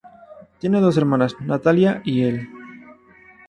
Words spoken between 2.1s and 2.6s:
Elle.